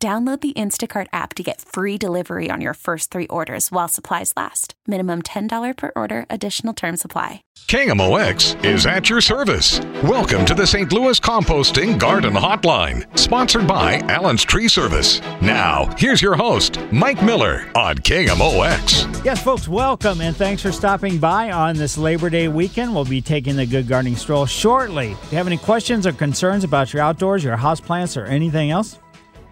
[0.00, 4.32] Download the Instacart app to get free delivery on your first three orders while supplies
[4.36, 4.74] last.
[4.86, 7.42] Minimum $10 per order, additional term supply.
[7.66, 9.80] KMOX is at your service.
[10.04, 10.92] Welcome to the St.
[10.92, 15.20] Louis Composting Garden Hotline, sponsored by Allen's Tree Service.
[15.42, 19.24] Now, here's your host, Mike Miller on KMOX.
[19.24, 22.94] Yes, folks, welcome and thanks for stopping by on this Labor Day weekend.
[22.94, 25.10] We'll be taking the Good Gardening Stroll shortly.
[25.10, 29.00] If you have any questions or concerns about your outdoors, your houseplants, or anything else,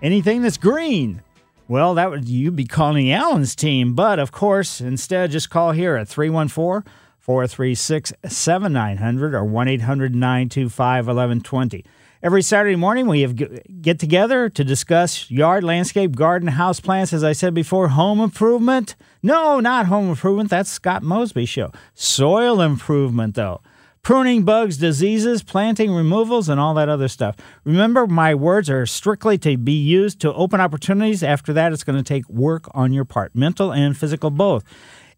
[0.06, 1.20] anything that's green.
[1.66, 5.96] Well, that would you'd be calling Allen's team, but of course, instead just call here
[5.96, 11.85] at 314 436 7900 or 1 800 925 1120.
[12.23, 13.35] Every Saturday morning, we have
[13.82, 17.13] get together to discuss yard, landscape, garden, house plants.
[17.13, 18.95] As I said before, home improvement.
[19.24, 20.51] No, not home improvement.
[20.51, 21.73] That's Scott Mosby show.
[21.95, 23.60] Soil improvement, though
[24.07, 27.35] pruning bugs, diseases, planting removals, and all that other stuff.
[27.65, 31.24] Remember, my words are strictly to be used to open opportunities.
[31.24, 34.63] After that, it's going to take work on your part, mental and physical both.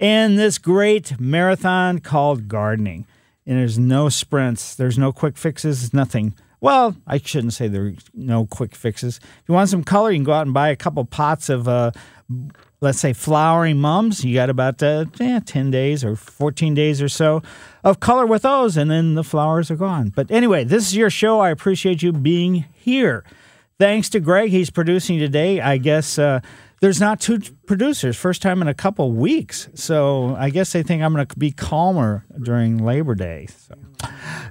[0.00, 3.06] And this great marathon called gardening.
[3.45, 6.34] And there's no sprints, there's no quick fixes, nothing.
[6.58, 9.19] Well, I shouldn't say there are no quick fixes.
[9.19, 11.69] If you want some color, you can go out and buy a couple pots of
[11.69, 11.91] uh,
[12.81, 14.25] let's say flowering mums.
[14.25, 17.43] You got about uh, eh, 10 days or 14 days or so
[17.85, 20.12] of color with those, and then the flowers are gone.
[20.15, 21.41] But anyway, this is your show.
[21.41, 23.25] I appreciate you being here.
[23.79, 25.61] Thanks to Greg, he's producing today.
[25.61, 26.41] I guess uh,
[26.81, 29.69] there's not two producers, first time in a couple weeks.
[29.75, 33.47] So I guess they think I'm going to be calmer during Labor Day.
[33.47, 33.75] So.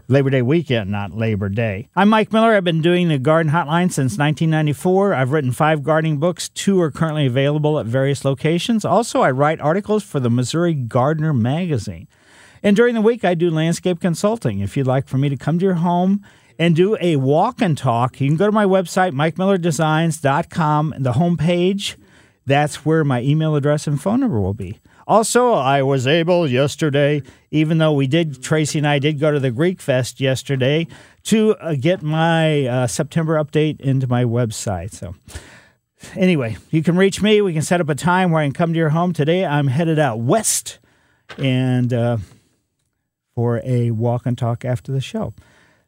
[0.09, 1.89] Labor Day weekend, not Labor Day.
[1.95, 2.53] I'm Mike Miller.
[2.53, 5.13] I've been doing the Garden Hotline since 1994.
[5.13, 6.49] I've written five gardening books.
[6.49, 8.83] Two are currently available at various locations.
[8.83, 12.07] Also, I write articles for the Missouri Gardener magazine.
[12.63, 14.59] And during the week, I do landscape consulting.
[14.59, 16.25] If you'd like for me to come to your home
[16.59, 21.95] and do a walk and talk, you can go to my website, mikemillerdesigns.com, the homepage.
[22.47, 24.79] That's where my email address and phone number will be.
[25.05, 27.21] Also, I was able yesterday,
[27.51, 30.87] even though we did, Tracy and I did go to the Greek Fest yesterday,
[31.23, 34.93] to uh, get my uh, September update into my website.
[34.93, 35.13] So,
[36.15, 37.41] anyway, you can reach me.
[37.41, 39.11] We can set up a time where I can come to your home.
[39.11, 40.79] Today, I'm headed out west
[41.37, 42.17] and uh,
[43.35, 45.33] for a walk and talk after the show.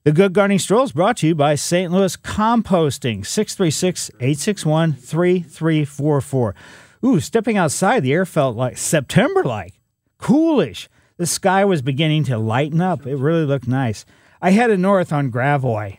[0.05, 1.91] The Good Gardening Stroll is brought to you by St.
[1.91, 6.55] Louis Composting, 636 861 3344.
[7.03, 9.73] Ooh, stepping outside, the air felt like September like,
[10.17, 10.87] coolish.
[11.17, 13.05] The sky was beginning to lighten up.
[13.05, 14.05] It really looked nice.
[14.41, 15.97] I headed north on Gravois.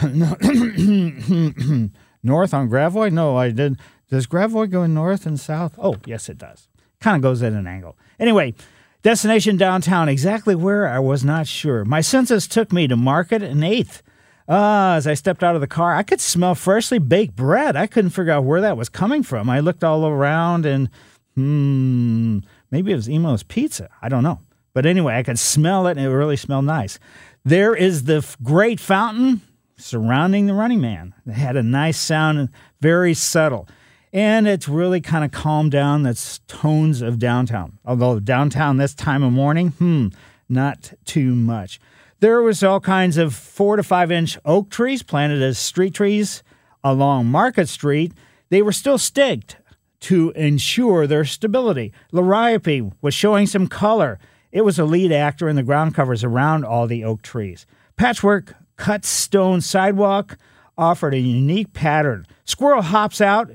[2.22, 3.10] north on Gravois?
[3.10, 3.76] No, I did.
[4.08, 5.74] Does Gravois go north and south?
[5.82, 6.68] Oh, yes, it does.
[7.00, 7.98] Kind of goes at an angle.
[8.20, 8.54] Anyway,
[9.02, 11.84] destination downtown, exactly where I was not sure.
[11.84, 14.02] My senses took me to Market and 8th.
[14.48, 17.76] Ah, as I stepped out of the car, I could smell freshly baked bread.
[17.76, 19.48] I couldn't figure out where that was coming from.
[19.48, 20.88] I looked all around and,
[21.34, 22.38] hmm,
[22.70, 23.88] maybe it was Imo's Pizza.
[24.00, 24.40] I don't know.
[24.74, 26.98] But anyway, I could smell it and it really smelled nice.
[27.44, 29.42] There is the great fountain
[29.76, 31.14] surrounding the running man.
[31.26, 32.48] It had a nice sound
[32.80, 33.68] very subtle.
[34.12, 37.78] And it's really kind of calmed down the tones of downtown.
[37.84, 40.08] Although downtown this time of morning, hmm,
[40.48, 41.80] not too much.
[42.20, 46.42] There was all kinds of four to five inch oak trees planted as street trees
[46.84, 48.12] along Market Street.
[48.50, 49.56] They were still staked
[50.00, 51.92] to ensure their stability.
[52.12, 54.18] Liriope was showing some color.
[54.50, 57.66] It was a lead actor in the ground covers around all the oak trees.
[57.96, 60.36] Patchwork cut stone sidewalk
[60.76, 62.26] offered a unique pattern.
[62.44, 63.50] Squirrel hops out,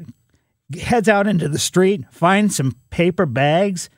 [0.79, 3.89] heads out into the street, finds some paper bags,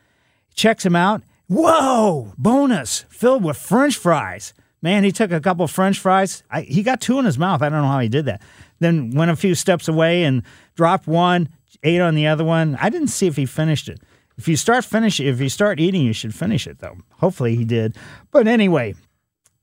[0.53, 1.23] checks them out.
[1.47, 2.33] Whoa!
[2.37, 4.53] Bonus filled with French fries.
[4.81, 6.43] Man, he took a couple French fries.
[6.49, 7.61] I, he got two in his mouth.
[7.61, 8.41] I don't know how he did that.
[8.79, 10.43] Then went a few steps away and
[10.75, 11.49] dropped one,
[11.83, 12.77] ate on the other one.
[12.79, 13.99] I didn't see if he finished it.
[14.37, 16.97] If you start finish, if you start eating, you should finish it though.
[17.17, 17.97] Hopefully he did.
[18.31, 18.95] But anyway,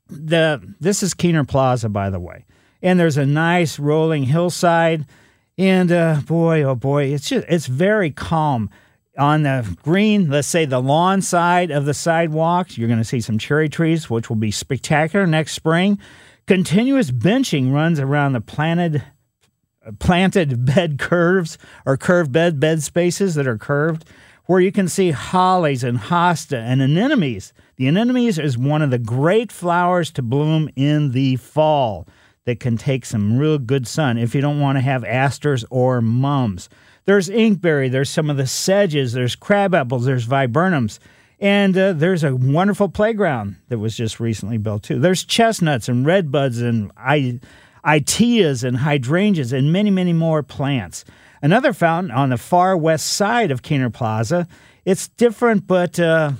[0.08, 2.44] the this is Kiener Plaza, by the way,
[2.82, 5.06] and there's a nice rolling hillside,
[5.58, 8.70] and uh, boy, oh boy, it's just it's very calm
[9.18, 13.20] on the green, let's say the lawn side of the sidewalks, you're going to see
[13.20, 15.98] some cherry trees, which will be spectacular next spring.
[16.46, 19.02] Continuous benching runs around the planted
[19.98, 24.04] planted bed curves or curved bed bed spaces that are curved
[24.46, 27.52] where you can see hollies and hosta and anemones.
[27.76, 32.06] The anemones is one of the great flowers to bloom in the fall
[32.46, 36.00] that can take some real good sun if you don't want to have asters or
[36.00, 36.68] mums.
[37.04, 40.98] There's inkberry, there's some of the sedges, there's crab apples, there's viburnums.
[41.38, 44.98] And uh, there's a wonderful playground that was just recently built too.
[44.98, 47.40] There's chestnuts and redbuds and I,
[47.84, 51.04] iteas and hydrangeas and many, many more plants.
[51.42, 54.48] Another fountain on the far west side of Kiener Plaza.
[54.84, 56.32] It's different, but uh,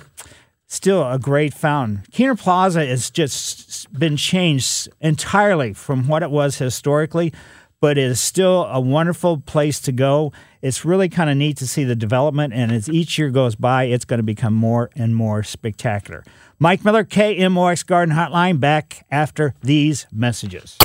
[0.67, 2.03] still a great fountain.
[2.11, 7.33] Kiener Plaza is just been changed entirely from what it was historically,
[7.79, 10.31] but it is still a wonderful place to go.
[10.61, 13.83] It's really kind of neat to see the development, and as each year goes by,
[13.83, 16.23] it's going to become more and more spectacular.
[16.59, 20.79] Mike Miller, KMOX Garden Hotline, back after these messages.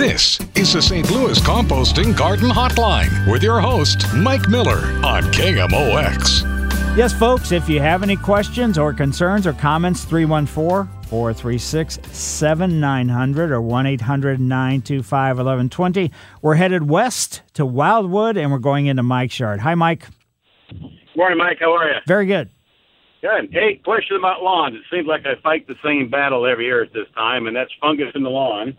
[0.00, 1.10] This is the St.
[1.10, 6.96] Louis Composting Garden Hotline with your host, Mike Miller on KMOX.
[6.96, 13.60] Yes, folks, if you have any questions or concerns or comments, 314 436 7900 or
[13.60, 16.12] 1 800 925 1120.
[16.40, 19.58] We're headed west to Wildwood and we're going into Mike's yard.
[19.58, 20.06] Hi, Mike.
[21.16, 21.56] Morning, Mike.
[21.58, 21.96] How are you?
[22.06, 22.48] Very good.
[23.22, 23.50] Good.
[23.50, 24.76] Hey, question about lawns.
[24.76, 27.72] It seems like I fight the same battle every year at this time, and that's
[27.80, 28.78] fungus in the lawn.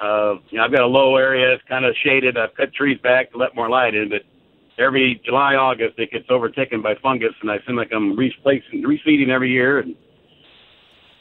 [0.00, 1.52] Uh, you know, I've got a low area.
[1.52, 2.38] It's kind of shaded.
[2.38, 4.22] I've cut trees back to let more light in, but
[4.82, 9.30] every July, August, it gets overtaken by fungus, and I seem like I'm replacing, reseeding
[9.30, 9.80] every year.
[9.80, 9.96] And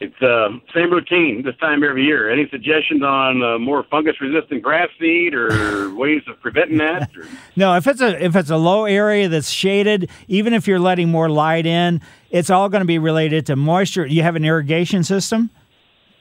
[0.01, 2.31] it's uh, same routine this time every year.
[2.31, 7.09] Any suggestions on uh, more fungus-resistant grass seed or ways of preventing that?
[7.17, 7.25] Or?
[7.57, 11.09] No, if it's a if it's a low area that's shaded, even if you're letting
[11.09, 11.99] more light in,
[12.29, 14.05] it's all going to be related to moisture.
[14.05, 15.49] You have an irrigation system.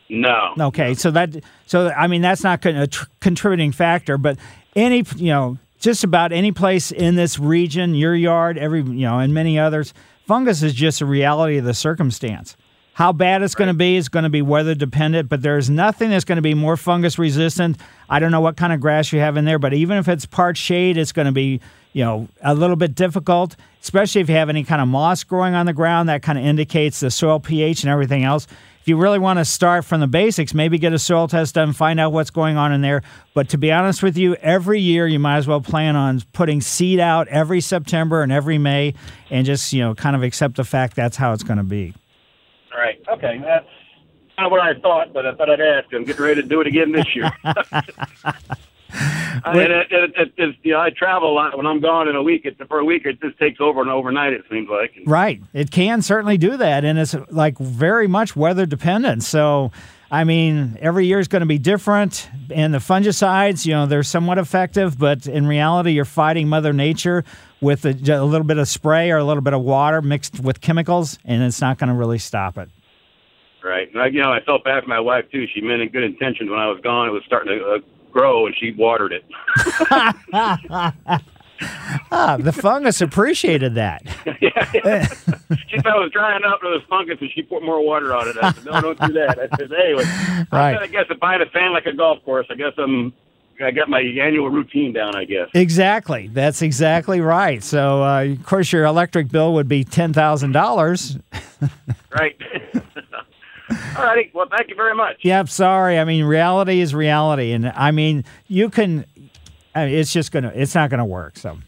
[0.08, 0.54] No.
[0.58, 1.36] Okay, so that
[1.66, 4.38] so I mean that's not a tr- contributing factor, but
[4.74, 9.20] any you know just about any place in this region, your yard, every you know,
[9.20, 9.94] and many others,
[10.26, 12.56] fungus is just a reality of the circumstance.
[12.98, 16.10] How bad it's going to be is going to be weather dependent, but there's nothing
[16.10, 17.76] that's going to be more fungus resistant.
[18.10, 20.26] I don't know what kind of grass you have in there, but even if it's
[20.26, 21.60] part shade, it's going to be
[21.92, 25.54] you know a little bit difficult, especially if you have any kind of moss growing
[25.54, 26.08] on the ground.
[26.08, 28.48] That kind of indicates the soil pH and everything else
[28.80, 31.72] if you really want to start from the basics, maybe get a soil test done,
[31.72, 33.02] find out what's going on in there.
[33.32, 36.60] But to be honest with you, every year you might as well plan on putting
[36.60, 38.94] seed out every September and every May
[39.30, 41.94] and just, you know, kind of accept the fact that's how it's going to be.
[42.74, 43.00] Right.
[43.08, 43.38] Okay.
[43.42, 43.66] That's
[44.36, 45.92] kind of what I thought, but I thought I'd ask.
[45.92, 47.30] I'm getting ready to do it again this year.
[49.44, 51.56] and it, it, it, it, you know, I travel a lot.
[51.56, 53.90] When I'm gone in a week, it, for a week, it just takes over and
[53.90, 54.32] overnight.
[54.32, 54.92] It seems like.
[55.06, 55.42] Right.
[55.52, 59.22] It can certainly do that, and it's like very much weather dependent.
[59.22, 59.70] So.
[60.10, 64.02] I mean, every year is going to be different, and the fungicides, you know, they're
[64.02, 67.24] somewhat effective, but in reality, you're fighting Mother Nature
[67.60, 70.62] with a, a little bit of spray or a little bit of water mixed with
[70.62, 72.70] chemicals, and it's not going to really stop it.
[73.62, 73.92] Right.
[73.92, 75.46] And I, you know, I felt bad for my wife too.
[75.52, 77.08] She meant in good intentions when I was gone.
[77.08, 77.78] It was starting to uh,
[78.10, 79.24] grow, and she watered it.
[82.10, 84.02] ah, the fungus appreciated that.
[84.40, 85.06] yeah, yeah.
[85.68, 88.28] she thought it was drying up to the fungus, and she put more water on
[88.28, 88.36] it.
[88.40, 90.04] I said, "No, don't do that." I said, "Anyway,
[90.52, 90.78] right.
[90.78, 93.12] I guess if I had a fan like a golf course, I guess I'm."
[93.60, 95.48] I got my annual routine down, I guess.
[95.52, 96.28] Exactly.
[96.28, 97.60] That's exactly right.
[97.60, 101.18] So, uh, of course, your electric bill would be ten thousand dollars.
[102.12, 102.36] right.
[103.96, 104.30] All righty.
[104.32, 105.16] Well, thank you very much.
[105.22, 105.48] Yep.
[105.48, 105.98] Sorry.
[105.98, 109.04] I mean, reality is reality, and I mean, you can.
[109.78, 110.52] I mean, it's just gonna.
[110.54, 111.36] It's not gonna work.
[111.36, 111.58] So.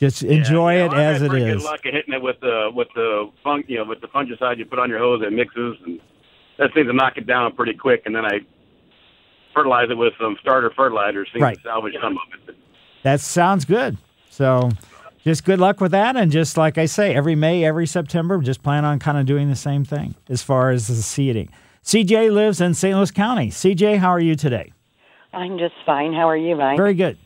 [0.00, 1.62] Just enjoy yeah, it as it is.
[1.62, 4.58] Good luck at hitting it with the with the fung, you know, with the fungicide
[4.58, 5.22] you put on your hose.
[5.26, 6.00] It mixes, and
[6.56, 8.02] that seems to knock it down pretty quick.
[8.06, 8.38] And then I
[9.52, 11.56] fertilize it with some starter fertilizer, seems right.
[11.56, 12.56] to salvage some of it.
[13.02, 13.96] That sounds good.
[14.30, 14.70] So,
[15.24, 16.16] just good luck with that.
[16.16, 19.48] And just like I say, every May, every September, just plan on kind of doing
[19.48, 21.48] the same thing as far as the seeding.
[21.82, 22.96] CJ lives in St.
[22.96, 23.48] Louis County.
[23.48, 24.72] CJ, how are you today?
[25.32, 26.12] I'm just fine.
[26.12, 26.78] How are you, Mike?
[26.78, 27.18] Very good.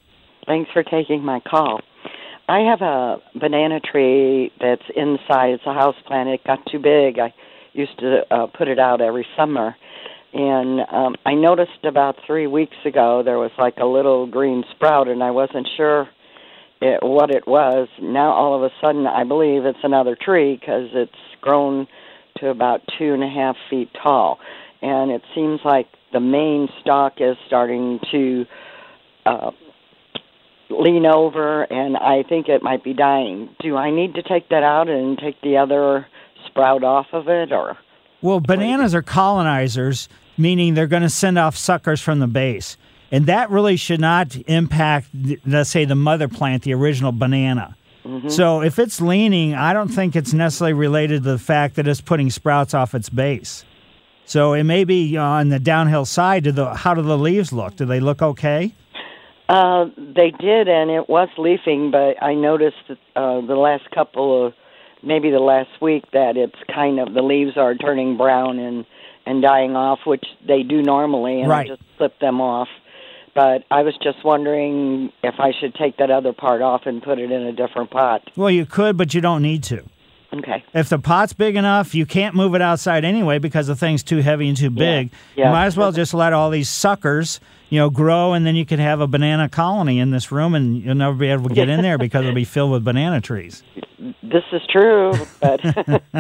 [0.46, 1.80] Thanks for taking my call.
[2.48, 5.50] I have a banana tree that's inside.
[5.50, 6.28] It's a house plant.
[6.28, 7.18] It got too big.
[7.18, 7.32] I
[7.72, 9.76] used to uh, put it out every summer.
[10.34, 15.08] And um, I noticed about three weeks ago there was like a little green sprout,
[15.08, 16.08] and I wasn't sure
[16.80, 17.88] it, what it was.
[18.00, 21.86] Now all of a sudden, I believe it's another tree because it's grown
[22.38, 24.38] to about two and a half feet tall,
[24.82, 28.44] and it seems like the main stalk is starting to
[29.24, 29.50] uh,
[30.68, 33.48] lean over, and I think it might be dying.
[33.60, 36.06] Do I need to take that out and take the other
[36.46, 37.78] sprout off of it, or?
[38.20, 42.76] Well, bananas are colonizers, meaning they're going to send off suckers from the base.
[43.12, 45.08] and that really should not impact,
[45.46, 47.76] let's say, the mother plant, the original banana.
[48.06, 48.30] Mm-hmm.
[48.30, 52.00] So if it's leaning, I don't think it's necessarily related to the fact that it's
[52.00, 53.64] putting sprouts off its base.
[54.24, 56.44] So it may be on the downhill side.
[56.44, 57.76] Do the how do the leaves look?
[57.76, 58.72] Do they look okay?
[59.48, 64.46] Uh, they did, and it was leafing, but I noticed that, uh, the last couple
[64.46, 64.54] of,
[65.02, 68.86] maybe the last week, that it's kind of the leaves are turning brown and
[69.26, 71.66] and dying off, which they do normally, and Right.
[71.66, 72.68] I just clipped them off.
[73.34, 77.18] But I was just wondering if I should take that other part off and put
[77.18, 78.22] it in a different pot.
[78.36, 79.84] Well, you could, but you don't need to.
[80.34, 80.64] Okay.
[80.74, 84.18] If the pot's big enough, you can't move it outside anyway because the thing's too
[84.18, 85.10] heavy and too big.
[85.36, 85.46] Yeah.
[85.46, 88.64] You might as well just let all these suckers, you know, grow, and then you
[88.64, 91.68] could have a banana colony in this room, and you'll never be able to get
[91.68, 93.62] in there because it'll be filled with banana trees.
[94.22, 95.60] This is true, but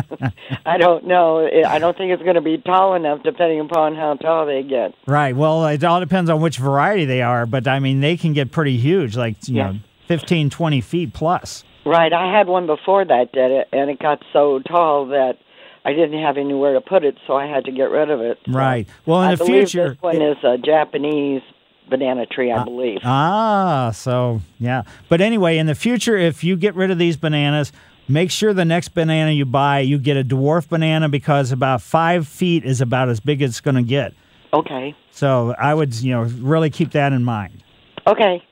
[0.66, 1.48] I don't know.
[1.66, 4.94] I don't think it's going to be tall enough, depending upon how tall they get.
[5.06, 5.34] Right.
[5.34, 8.52] Well, it all depends on which variety they are, but I mean, they can get
[8.52, 9.72] pretty huge, like, you Yeah.
[9.72, 11.64] know, 15, 20 feet plus.
[11.84, 12.12] Right.
[12.12, 15.38] I had one before that did it, and it got so tall that
[15.84, 18.38] I didn't have anywhere to put it, so I had to get rid of it.
[18.46, 18.88] Right.
[19.04, 19.90] Well, in I the future.
[19.90, 21.42] this one is a Japanese
[21.90, 23.00] banana tree, I believe.
[23.04, 24.82] Ah, so yeah.
[25.08, 27.72] But anyway, in the future, if you get rid of these bananas,
[28.08, 32.28] make sure the next banana you buy, you get a dwarf banana because about five
[32.28, 34.14] feet is about as big as it's going to get.
[34.52, 34.94] okay.
[35.10, 37.62] So I would, you know, really keep that in mind.
[38.06, 38.42] Okay.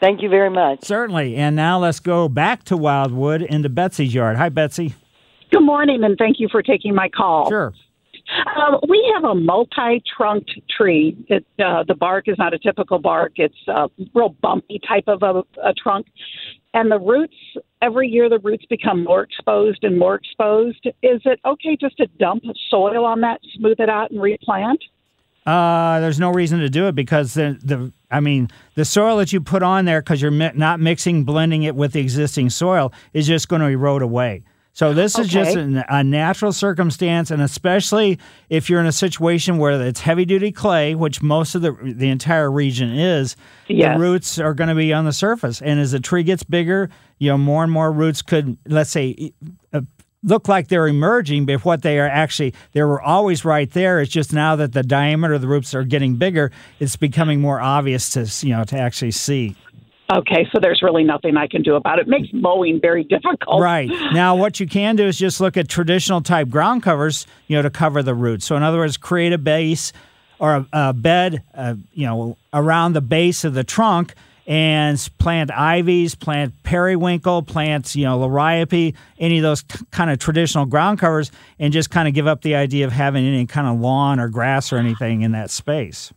[0.00, 0.82] Thank you very much.
[0.82, 1.36] Certainly.
[1.36, 4.36] And now let's go back to Wildwood into Betsy's yard.
[4.36, 4.94] Hi, Betsy.
[5.50, 7.48] Good morning, and thank you for taking my call.
[7.48, 7.74] Sure.
[8.56, 11.16] Um, we have a multi-trunked tree.
[11.28, 15.22] It, uh, the bark is not a typical bark; it's a real bumpy type of
[15.22, 16.06] a, a trunk,
[16.72, 17.34] and the roots.
[17.82, 20.86] Every year, the roots become more exposed and more exposed.
[21.02, 24.80] Is it okay just to dump soil on that, smooth it out, and replant?
[25.50, 29.32] Uh, there's no reason to do it because the, the I mean, the soil that
[29.32, 32.92] you put on there because you're mi- not mixing, blending it with the existing soil
[33.12, 34.42] is just going to erode away.
[34.72, 39.58] So this is just an, a natural circumstance, and especially if you're in a situation
[39.58, 43.34] where it's heavy duty clay, which most of the the entire region is,
[43.66, 43.96] Yes.
[43.96, 45.60] the roots are going to be on the surface.
[45.60, 46.88] And as the tree gets bigger,
[47.18, 49.32] you know, more and more roots could, let's say,
[49.72, 49.80] uh,
[50.22, 54.00] look like they're emerging, but what they are actually, they were always right there.
[54.00, 57.60] It's just now that the diameter of the roots are getting bigger, it's becoming more
[57.60, 59.56] obvious to, you know, to actually see.
[60.12, 62.02] Okay, so there's really nothing I can do about it.
[62.02, 63.62] It makes mowing very difficult.
[63.62, 63.88] Right.
[64.12, 67.62] Now, what you can do is just look at traditional type ground covers, you know,
[67.62, 68.44] to cover the roots.
[68.44, 69.92] So, in other words, create a base
[70.40, 74.14] or a, a bed, uh, you know, around the base of the trunk
[74.46, 80.18] and plant ivies, plant periwinkle, plant, you know, liriope, any of those k- kind of
[80.18, 83.66] traditional ground covers, and just kind of give up the idea of having any kind
[83.66, 86.12] of lawn or grass or anything in that space.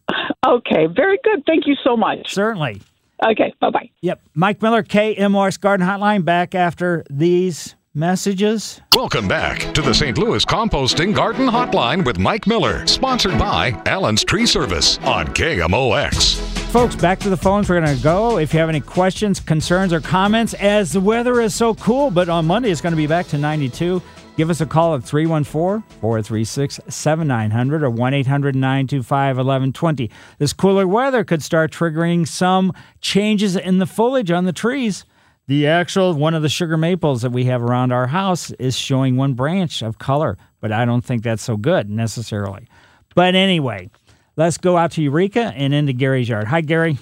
[0.46, 1.44] Okay, very good.
[1.46, 2.34] Thank you so much.
[2.34, 2.82] Certainly.
[3.26, 3.90] Okay, bye bye.
[4.02, 4.22] Yep.
[4.34, 8.82] Mike Miller, KMOX Garden Hotline, back after these messages.
[8.96, 10.18] Welcome back to the St.
[10.18, 16.53] Louis Composting Garden Hotline with Mike Miller, sponsored by Allen's Tree Service on KMOX.
[16.74, 17.70] Folks, back to the phones.
[17.70, 18.40] We're going to go.
[18.40, 22.30] If you have any questions, concerns, or comments, as the weather is so cool, but
[22.30, 24.02] on Monday it's going to be back to 92.
[24.38, 30.10] Give us a call at 314 436 7900 or 1 800 925 1120.
[30.40, 35.06] This cooler weather could start triggering some changes in the foliage on the trees.
[35.46, 39.16] The actual one of the sugar maples that we have around our house is showing
[39.16, 42.68] one branch of color, but I don't think that's so good necessarily.
[43.14, 43.92] But anyway,
[44.36, 46.48] let's go out to Eureka and into Gary's yard.
[46.48, 46.98] Hi, Gary.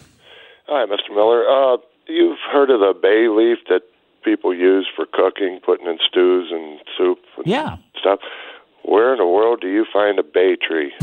[0.68, 1.14] Hi, Mr.
[1.14, 1.46] Miller.
[1.48, 3.82] Uh, you've heard of the bay leaf that
[4.24, 7.78] people use for cooking, putting in stews and soup and Yeah.
[8.00, 8.20] stuff.
[8.84, 10.94] Where in the world do you find a bay tree?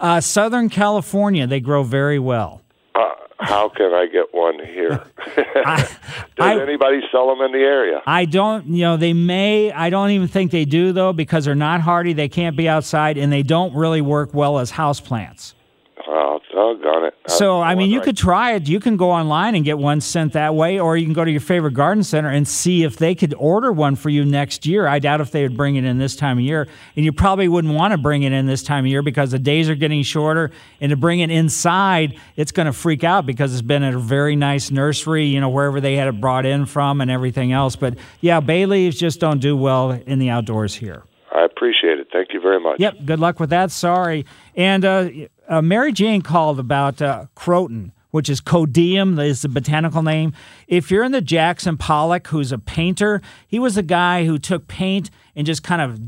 [0.00, 2.62] Uh, Southern California, they grow very well.
[2.96, 3.02] uh,
[3.38, 5.04] how can I get one here?
[5.36, 5.76] I,
[6.36, 8.02] Does I, anybody sell them in the area?
[8.06, 11.54] I don't, you know, they may, I don't even think they do though, because they're
[11.54, 15.54] not hardy, they can't be outside, and they don't really work well as houseplants.
[16.06, 17.14] Oh, oh doggone it.
[17.26, 18.04] So, I mean, you wondering.
[18.04, 18.68] could try it.
[18.68, 21.30] You can go online and get one sent that way, or you can go to
[21.30, 24.86] your favorite garden center and see if they could order one for you next year.
[24.86, 26.68] I doubt if they would bring it in this time of year.
[26.96, 29.38] And you probably wouldn't want to bring it in this time of year because the
[29.38, 30.50] days are getting shorter.
[30.80, 33.98] And to bring it inside, it's going to freak out because it's been at a
[33.98, 37.76] very nice nursery, you know, wherever they had it brought in from and everything else.
[37.76, 41.04] But yeah, bay leaves just don't do well in the outdoors here.
[41.32, 42.08] I appreciate it.
[42.12, 42.78] Thank you very much.
[42.78, 42.94] Yep.
[43.04, 43.72] Good luck with that.
[43.72, 44.24] Sorry.
[44.54, 45.10] And uh,
[45.48, 50.32] uh, Mary Jane called about uh, croton, which is codium, is the botanical name.
[50.68, 54.68] If you're in the Jackson Pollock, who's a painter, he was a guy who took
[54.68, 56.00] paint and just kind of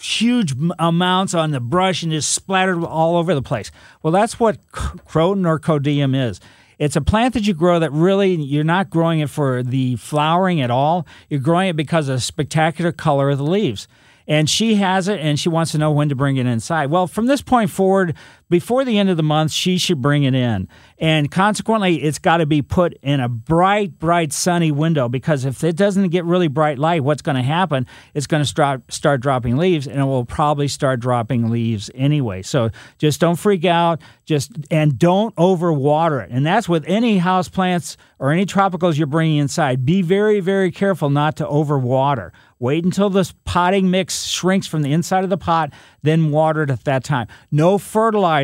[0.00, 3.70] huge amounts on the brush and just splattered all over the place.
[4.02, 6.40] Well, that's what croton or codium is.
[6.78, 10.60] It's a plant that you grow that really you're not growing it for the flowering
[10.60, 11.06] at all.
[11.28, 13.86] You're growing it because of the spectacular color of the leaves.
[14.26, 16.90] And she has it and she wants to know when to bring it inside.
[16.90, 18.14] Well, from this point forward,
[18.52, 20.68] before the end of the month, she should bring it in.
[20.98, 25.64] And consequently, it's got to be put in a bright, bright, sunny window because if
[25.64, 27.86] it doesn't get really bright light, what's going to happen?
[28.14, 32.42] It's going to start, start dropping leaves and it will probably start dropping leaves anyway.
[32.42, 34.00] So just don't freak out.
[34.26, 36.30] Just and don't overwater it.
[36.30, 39.84] And that's with any house plants or any tropicals you're bringing inside.
[39.84, 42.30] Be very, very careful not to overwater.
[42.60, 46.70] Wait until this potting mix shrinks from the inside of the pot, then water it
[46.70, 47.26] at that time.
[47.50, 48.41] No fertilizer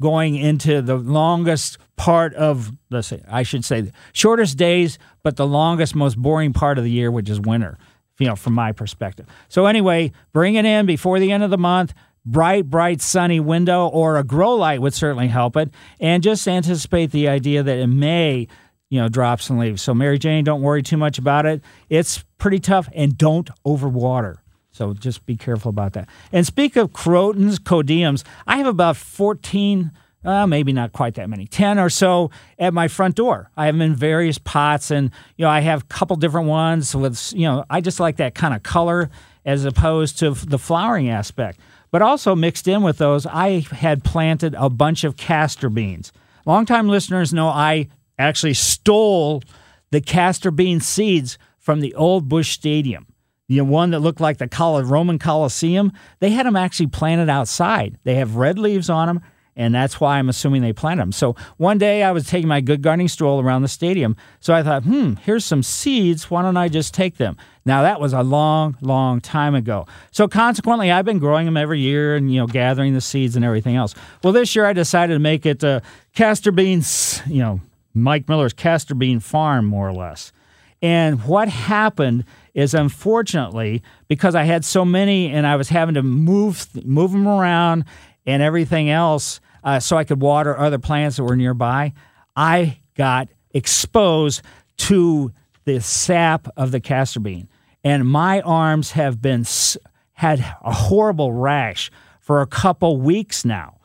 [0.00, 5.36] going into the longest part of, let's say, I should say, the shortest days, but
[5.36, 7.78] the longest, most boring part of the year, which is winter,
[8.18, 9.26] you know, from my perspective.
[9.48, 11.94] So, anyway, bring it in before the end of the month.
[12.24, 15.70] Bright, bright, sunny window or a grow light would certainly help it.
[15.98, 18.48] And just anticipate the idea that it may
[18.90, 19.82] you know, drop some leaves.
[19.82, 21.62] So, Mary Jane, don't worry too much about it.
[21.88, 24.38] It's pretty tough, and don't overwater.
[24.78, 26.08] So, just be careful about that.
[26.30, 29.90] And speak of crotons, codiums, I have about 14,
[30.24, 32.30] uh, maybe not quite that many, 10 or so
[32.60, 33.50] at my front door.
[33.56, 36.94] I have them in various pots, and, you know, I have a couple different ones
[36.94, 39.10] with, you know, I just like that kind of color
[39.44, 41.58] as opposed to the flowering aspect.
[41.90, 46.12] But also mixed in with those, I had planted a bunch of castor beans.
[46.46, 49.42] Longtime listeners know I actually stole
[49.90, 53.07] the castor bean seeds from the old Busch Stadium.
[53.48, 57.98] The one that looked like the Roman Colosseum, they had them actually planted outside.
[58.04, 59.22] They have red leaves on them,
[59.56, 61.12] and that's why I'm assuming they planted them.
[61.12, 64.16] So one day I was taking my good gardening stroll around the stadium.
[64.38, 66.30] So I thought, hmm, here's some seeds.
[66.30, 67.38] Why don't I just take them?
[67.64, 69.86] Now that was a long, long time ago.
[70.10, 73.44] So consequently, I've been growing them every year and you know gathering the seeds and
[73.44, 73.94] everything else.
[74.22, 75.80] Well, this year I decided to make it uh,
[76.14, 77.60] castor beans, you know,
[77.94, 80.32] Mike Miller's castor bean farm, more or less.
[80.80, 86.02] And what happened is, unfortunately, because I had so many and I was having to
[86.02, 87.84] move move them around
[88.26, 91.92] and everything else, uh, so I could water other plants that were nearby,
[92.36, 94.42] I got exposed
[94.76, 95.32] to
[95.64, 97.48] the sap of the castor bean,
[97.82, 99.44] and my arms have been
[100.12, 103.77] had a horrible rash for a couple weeks now.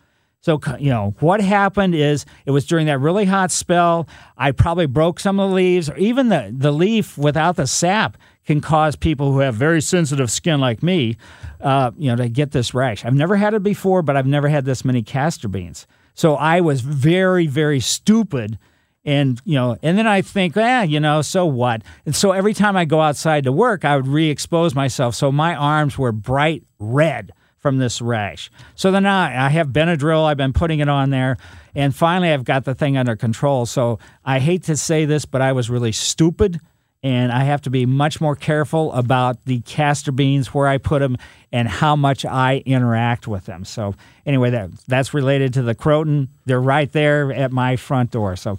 [0.44, 4.10] So, you know, what happened is it was during that really hot spell.
[4.38, 8.18] I probably broke some of the leaves, or even the, the leaf without the sap
[8.46, 11.16] can cause people who have very sensitive skin like me,
[11.62, 13.06] uh, you know, to get this rash.
[13.06, 15.88] I've never had it before, but I've never had this many castor beans.
[16.14, 18.60] So I was very, very stupid.
[19.06, 21.84] And, you know, and then I think, eh, you know, so what?
[22.06, 25.16] And so every time I go outside to work, I would re expose myself.
[25.16, 27.32] So my arms were bright red
[27.64, 28.52] from this rash.
[28.76, 30.26] So then I, I have Benadryl.
[30.26, 31.38] I've been putting it on there.
[31.74, 33.66] And finally, I've got the thing under control.
[33.66, 36.60] So I hate to say this, but I was really stupid.
[37.02, 41.00] And I have to be much more careful about the castor beans, where I put
[41.00, 41.18] them,
[41.52, 43.66] and how much I interact with them.
[43.66, 43.96] So,
[44.26, 46.30] anyway, that, that's related to the croton.
[46.46, 48.38] They're right there at my front door.
[48.38, 48.58] So,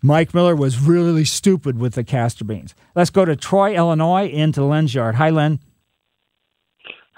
[0.00, 2.74] Mike Miller was really stupid with the castor beans.
[2.94, 5.16] Let's go to Troy, Illinois, into Lynn's yard.
[5.16, 5.60] Hi, Lynn.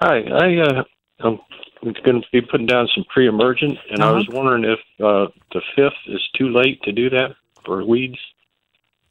[0.01, 0.23] Hi.
[0.23, 0.83] I uh,
[1.20, 1.38] I'm
[1.83, 4.12] going to be putting down some pre-emergent, and uh-huh.
[4.12, 8.18] I was wondering if uh, the fifth is too late to do that for weeds.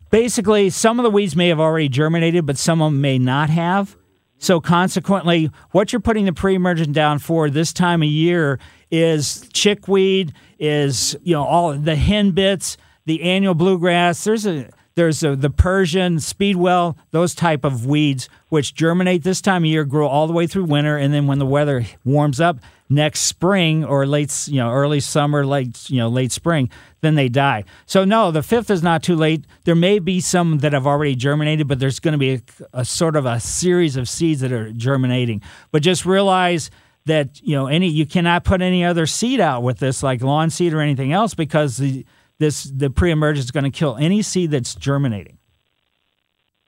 [0.09, 3.49] Basically, some of the weeds may have already germinated, but some of them may not
[3.49, 3.95] have.
[4.37, 8.59] So consequently, what you're putting the pre-emergent down for this time of year
[8.91, 14.23] is chickweed, is you know all the hen bits, the annual bluegrass.
[14.23, 19.63] There's a there's a, the Persian, speedwell, those type of weeds which germinate this time
[19.63, 22.59] of year, grow all the way through winter, and then when the weather warms up
[22.89, 26.69] next spring or late, you know, early summer, late, you know, late spring,
[27.01, 27.63] then they die.
[27.85, 29.45] So no, the fifth is not too late.
[29.63, 32.41] There may be some that have already germinated, but there's going to be a,
[32.73, 35.41] a sort of a series of seeds that are germinating.
[35.71, 36.69] But just realize
[37.05, 40.49] that you know any you cannot put any other seed out with this like lawn
[40.49, 42.05] seed or anything else because the
[42.39, 45.37] this the pre-emergence is going to kill any seed that's germinating.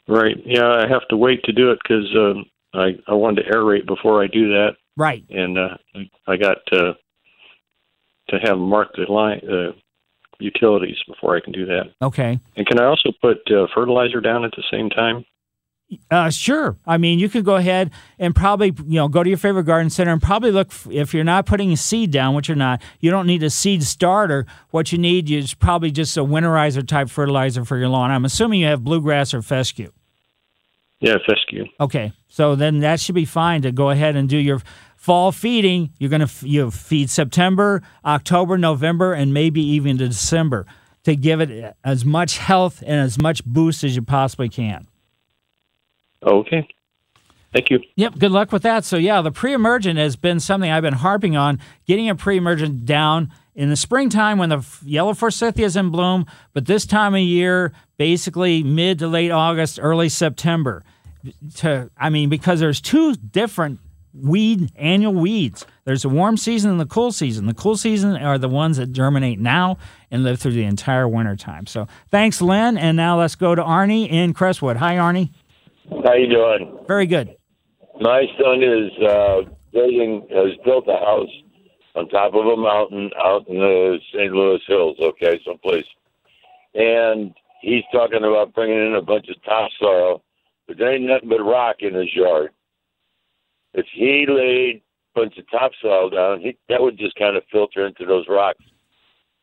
[0.07, 0.37] Right.
[0.45, 3.87] Yeah, I have to wait to do it because um, I I wanted to aerate
[3.87, 4.75] before I do that.
[4.97, 5.23] Right.
[5.29, 5.77] And uh,
[6.27, 6.93] I got to
[8.29, 9.71] to have marked the line uh,
[10.39, 11.91] utilities before I can do that.
[12.01, 12.39] Okay.
[12.55, 15.25] And can I also put uh, fertilizer down at the same time?
[16.09, 16.77] Uh, sure.
[16.85, 19.89] I mean, you could go ahead and probably, you know, go to your favorite garden
[19.89, 20.71] center and probably look.
[20.89, 23.83] If you're not putting a seed down, which you're not, you don't need a seed
[23.83, 24.45] starter.
[24.71, 28.11] What you need is probably just a winterizer type fertilizer for your lawn.
[28.11, 29.91] I'm assuming you have bluegrass or fescue.
[31.01, 31.65] Yeah, fescue.
[31.79, 34.61] Okay, so then that should be fine to go ahead and do your
[35.05, 40.65] fall feeding, you're going to you feed September, October, November, and maybe even to December
[41.03, 44.87] to give it as much health and as much boost as you possibly can.
[46.25, 46.67] Okay.
[47.53, 47.79] Thank you.
[47.95, 48.19] Yep.
[48.19, 48.83] Good luck with that.
[48.83, 52.37] So, yeah, the pre emergent has been something I've been harping on, getting a pre
[52.37, 57.15] emergent down in the springtime when the yellow forsythia is in bloom, but this time
[57.15, 60.83] of year, basically mid to late August, early September.
[61.55, 63.79] To, I mean, because there's two different
[64.13, 65.65] weed annual weeds.
[65.85, 67.47] There's a warm season and the cool season.
[67.47, 69.77] The cool season are the ones that germinate now
[70.11, 71.65] and live through the entire winter time.
[71.67, 72.77] So thanks, Lynn.
[72.77, 74.77] And now let's go to Arnie in Crestwood.
[74.77, 75.31] Hi, Arnie.
[75.89, 76.79] How you doing?
[76.87, 77.35] Very good.
[77.99, 81.29] My son is uh, building has built a house
[81.95, 84.31] on top of a mountain out in the St.
[84.33, 84.97] Louis Hills.
[84.99, 85.85] Okay, someplace,
[86.73, 90.23] and he's talking about bringing in a bunch of topsoil,
[90.67, 92.51] but there ain't nothing but rock in his yard
[93.75, 94.81] if he laid
[95.15, 98.63] a bunch of topsoil down, he, that would just kind of filter into those rocks,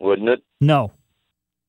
[0.01, 0.43] wouldn't it?
[0.61, 0.93] No.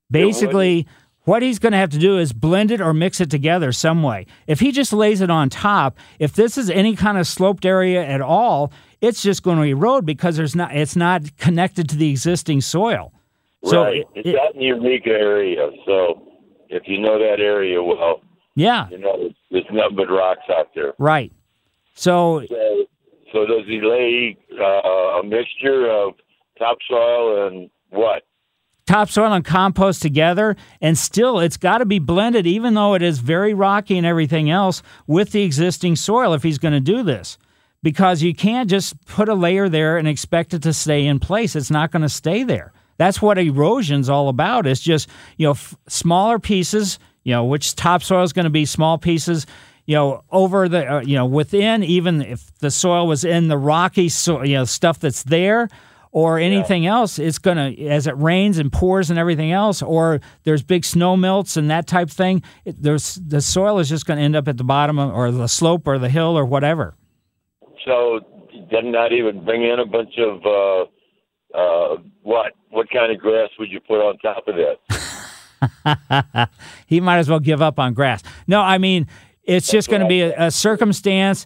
[0.10, 0.88] Basically,
[1.26, 4.04] what he's going to have to do is blend it or mix it together some
[4.04, 4.26] way.
[4.48, 8.06] If he just lays it on top, if this is any kind of sloped area
[8.06, 12.10] at all, it's just going to erode because there's not it's not connected to the
[12.10, 13.14] existing soil.
[13.66, 14.06] So right.
[14.16, 15.70] It, it's in the area.
[15.86, 16.28] So
[16.70, 18.22] if you know that area well,
[18.56, 20.94] yeah, you know there's nothing but rocks out there.
[20.98, 21.32] Right.
[21.96, 22.86] So, so,
[23.32, 26.14] so does he lay uh, a mixture of
[26.58, 28.24] topsoil and what?
[28.86, 33.20] Topsoil and compost together, and still it's got to be blended, even though it is
[33.20, 37.38] very rocky and everything else, with the existing soil if he's going to do this.
[37.82, 41.56] Because you can't just put a layer there and expect it to stay in place.
[41.56, 42.74] It's not going to stay there.
[42.98, 44.68] That's what erosion's all about.
[44.68, 48.66] It's just, you know, f- smaller pieces, you know, which topsoil is going to be
[48.66, 49.46] small pieces
[49.86, 53.58] you know, over the, uh, you know, within, even if the soil was in the
[53.58, 55.68] rocky, so, you know, stuff that's there
[56.14, 56.94] or anything yeah.
[56.94, 60.86] else, it's going to, as it rains and pours and everything else, or there's big
[60.86, 64.36] snow melts and that type thing, it, there's, the soil is just going to end
[64.36, 66.96] up at the bottom of, or the slope or the hill or whatever.
[67.84, 68.20] So,
[68.72, 70.86] not even bring in a bunch of, uh,
[71.58, 72.54] uh, what?
[72.70, 76.50] What kind of grass would you put on top of that?
[76.88, 78.24] he might as well give up on grass.
[78.48, 79.08] No, I mean,
[79.44, 81.46] it's just going to be a, a, circumstance,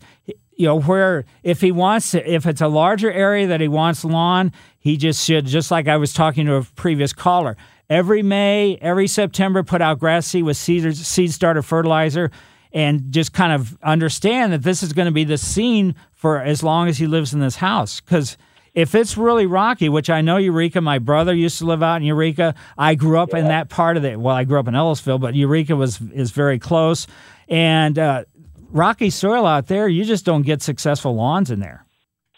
[0.58, 4.04] you know, where if he wants to, if it's a larger area that he wants
[4.04, 7.56] lawn, he just should, just like I was talking to a previous caller,
[7.89, 12.32] every May, every September, put out grass seed with seed, seed starter fertilizer
[12.74, 16.63] and just kind of understand that this is going to be the scene for as
[16.63, 18.02] long as he lives in this house.
[18.02, 18.38] Because
[18.74, 22.04] if it's really rocky, which I know Eureka, my brother used to live out in
[22.04, 22.54] Eureka.
[22.78, 23.39] I grew up yeah.
[23.39, 24.20] in that part of it.
[24.20, 27.08] Well, I grew up in Ellisville, but Eureka was is very close.
[27.48, 28.26] And uh,
[28.72, 31.86] rocky soil out there, you just don't get successful lawns in there.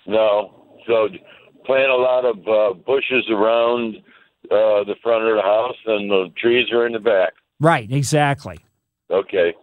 [0.05, 0.79] No.
[0.87, 1.09] So
[1.65, 3.97] plant a lot of uh, bushes around
[4.45, 7.33] uh, the front of the house, and the trees are in the back.
[7.59, 8.57] Right, exactly.
[9.11, 9.53] Okay.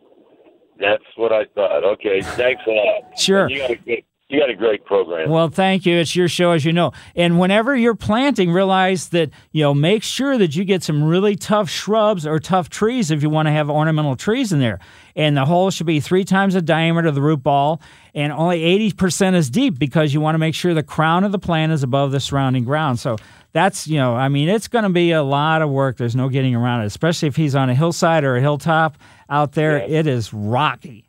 [0.79, 1.85] That's what I thought.
[1.85, 3.19] Okay, thanks a lot.
[3.19, 3.49] Sure.
[3.49, 5.31] You got a good, you got a great program.
[5.31, 5.97] Well, thank you.
[5.97, 6.91] It's your show, as you know.
[7.15, 11.37] And whenever you're planting, realize that, you know, make sure that you get some really
[11.37, 14.81] tough shrubs or tough trees if you want to have ornamental trees in there.
[15.15, 17.81] And the hole should be three times the diameter of the root ball,
[18.15, 21.39] and only 80% is deep because you want to make sure the crown of the
[21.39, 22.99] plant is above the surrounding ground.
[22.99, 23.17] So
[23.53, 25.99] that's, you know, I mean, it's going to be a lot of work.
[25.99, 28.99] There's no getting around it, especially if he's on a hillside or a hilltop
[29.31, 29.79] out there.
[29.79, 30.01] Yeah.
[30.01, 31.06] It is rocky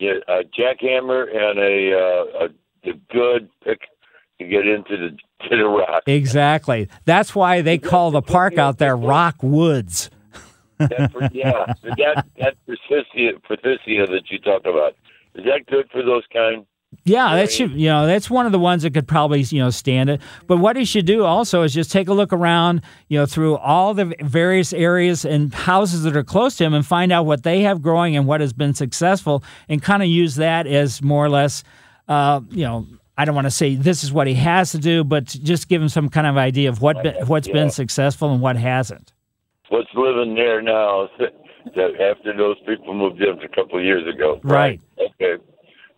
[0.00, 3.80] yeah, a jackhammer and a, uh, a, a good pick
[4.38, 5.10] to get into the
[5.48, 6.02] to the rock.
[6.06, 6.88] Exactly.
[7.04, 10.10] That's why they call the park out there Rock Woods.
[10.78, 14.96] that, yeah, that that persistia, persistia that you talk about
[15.34, 16.66] is that good for those kind?
[17.04, 19.70] Yeah, that should you know that's one of the ones that could probably you know
[19.70, 20.20] stand it.
[20.46, 23.56] But what he should do also is just take a look around, you know, through
[23.56, 27.42] all the various areas and houses that are close to him and find out what
[27.42, 31.24] they have growing and what has been successful, and kind of use that as more
[31.24, 31.64] or less,
[32.08, 32.86] uh, you know.
[33.18, 35.82] I don't want to say this is what he has to do, but just give
[35.82, 37.52] him some kind of idea of what been, what's yeah.
[37.52, 39.12] been successful and what hasn't.
[39.68, 41.10] What's living there now
[41.66, 44.40] after those people moved in a couple of years ago?
[44.42, 44.80] Right.
[44.98, 45.10] right.
[45.20, 45.44] Okay.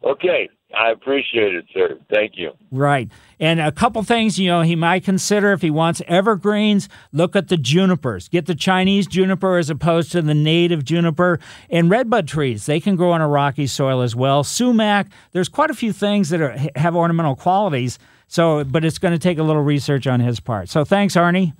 [0.04, 0.48] Okay.
[0.74, 1.98] I appreciate it, sir.
[2.10, 2.52] Thank you.
[2.70, 3.10] Right.
[3.38, 7.48] And a couple things, you know, he might consider if he wants evergreens, look at
[7.48, 8.28] the junipers.
[8.28, 11.38] Get the Chinese juniper as opposed to the native juniper.
[11.68, 14.44] And redbud trees, they can grow on a rocky soil as well.
[14.44, 17.98] Sumac, there's quite a few things that are, have ornamental qualities.
[18.26, 20.70] So, but it's going to take a little research on his part.
[20.70, 21.52] So thanks, Arnie.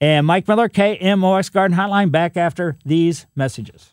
[0.00, 3.91] And Mike Miller, KMOX Garden Hotline, back after these messages.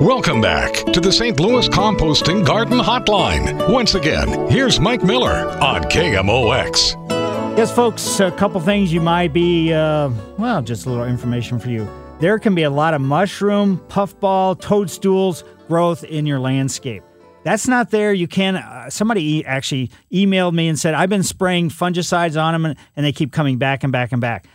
[0.00, 1.38] Welcome back to the St.
[1.38, 3.72] Louis Composting Garden Hotline.
[3.72, 6.96] Once again, here's Mike Miller on KMOX.
[7.56, 11.70] Yes, folks, a couple things you might be, uh, well, just a little information for
[11.70, 11.88] you.
[12.20, 17.02] There can be a lot of mushroom, puffball, toadstools growth in your landscape.
[17.44, 18.12] That's not there.
[18.12, 18.56] You can.
[18.56, 23.06] Uh, somebody actually emailed me and said I've been spraying fungicides on them, and, and
[23.06, 24.46] they keep coming back and back and back.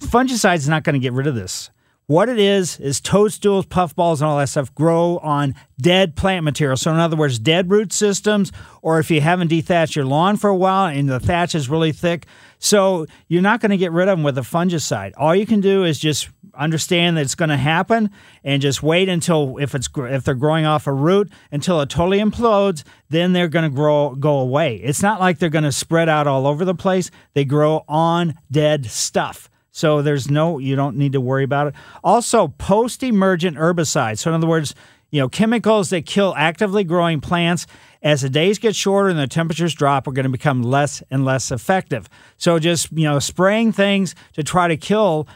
[0.00, 1.70] Fungicide is not going to get rid of this.
[2.08, 6.78] What it is is toadstools, puffballs, and all that stuff grow on dead plant material.
[6.78, 10.48] So, in other words, dead root systems, or if you haven't dethatched your lawn for
[10.48, 12.24] a while and the thatch is really thick.
[12.58, 15.12] So, you're not going to get rid of them with a fungicide.
[15.18, 18.10] All you can do is just understand that it's going to happen
[18.42, 22.18] and just wait until if it's if they're growing off a root until it totally
[22.18, 26.08] implodes then they're going to grow go away it's not like they're going to spread
[26.08, 30.96] out all over the place they grow on dead stuff so there's no, you don't
[30.96, 31.74] need to worry about it.
[32.02, 34.18] Also, post emergent herbicides.
[34.18, 34.74] So, in other words,
[35.12, 37.68] you know, chemicals that kill actively growing plants
[38.02, 41.24] as the days get shorter and the temperatures drop are going to become less and
[41.24, 42.08] less effective.
[42.38, 45.28] So, just, you know, spraying things to try to kill,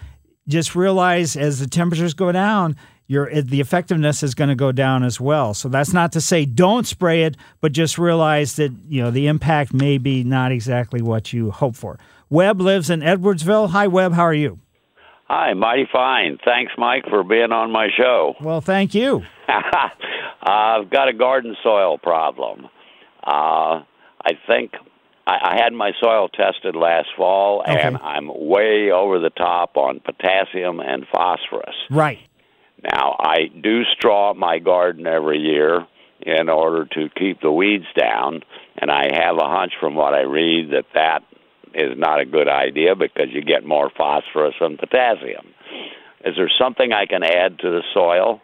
[0.49, 2.75] just realize as the temperatures go down,
[3.07, 5.55] your the effectiveness is going to go down as well.
[5.55, 9.29] So that's not to say don't spray it, but just realize that you know the
[9.29, 12.01] impact may be not exactly what you hope for.
[12.33, 13.69] Webb lives in Edwardsville.
[13.73, 14.15] Hi, Webb.
[14.15, 14.59] How are you?
[15.29, 16.39] Hi, mighty fine.
[16.43, 18.35] Thanks, Mike, for being on my show.
[18.41, 19.23] Well, thank you.
[19.47, 22.69] I've got a garden soil problem.
[23.23, 23.83] Uh,
[24.25, 24.73] I think
[25.27, 27.79] I, I had my soil tested last fall, Okay.
[27.83, 31.77] and I'm way over the top on potassium and phosphorus.
[31.91, 32.19] Right.
[32.83, 35.87] Now, I do straw my garden every year
[36.23, 38.41] in order to keep the weeds down,
[38.79, 41.21] and I have a hunch from what I read that that
[41.75, 45.47] is not a good idea because you get more phosphorus and potassium.
[46.25, 48.41] Is there something I can add to the soil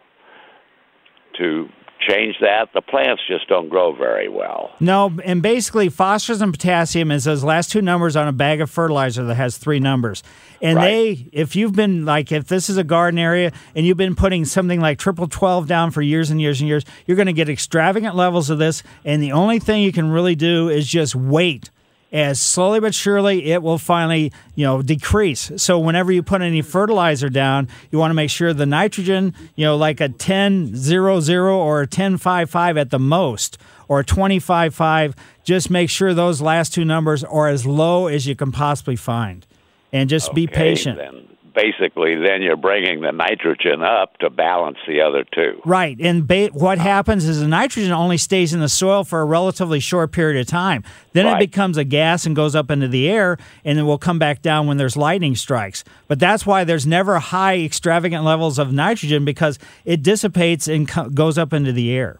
[1.37, 1.69] to
[2.07, 2.69] change that?
[2.73, 4.71] The plants just don't grow very well.
[4.79, 8.69] No, and basically phosphorus and potassium is those last two numbers on a bag of
[8.69, 10.23] fertilizer that has three numbers.
[10.61, 14.15] And they if you've been like if this is a garden area and you've been
[14.15, 17.33] putting something like triple 12 down for years and years and years, you're going to
[17.33, 21.15] get extravagant levels of this and the only thing you can really do is just
[21.15, 21.69] wait.
[22.11, 25.51] As slowly but surely, it will finally, you know, decrease.
[25.57, 29.65] So whenever you put any fertilizer down, you want to make sure the nitrogen, you
[29.65, 34.03] know, like a 10 0 0 or a 10 5 5 at the most, or
[34.03, 38.51] 25 5, just make sure those last two numbers are as low as you can
[38.51, 39.45] possibly find.
[39.93, 40.97] And just be patient.
[40.97, 41.28] Then
[41.59, 45.61] basically, then you're bringing the nitrogen up to balance the other two.
[45.65, 45.97] Right.
[45.99, 49.79] And ba- what happens is the nitrogen only stays in the soil for a relatively
[49.79, 50.83] short period of time.
[51.13, 54.19] Then it becomes a gas and goes up into the air, and then will come
[54.19, 55.83] back down when there's lightning strikes.
[56.07, 61.09] But that's why there's never high, extravagant levels of nitrogen because it dissipates and co-
[61.09, 62.19] goes up into the air.